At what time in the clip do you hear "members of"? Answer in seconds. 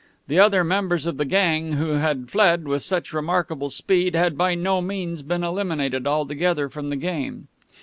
0.63-1.17